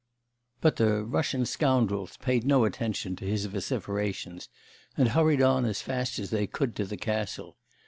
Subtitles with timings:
[0.61, 4.49] But the 'Russian scoundrels' paid no attention to his vociferations,
[4.97, 7.55] and hurried on as fast as they could to the castle.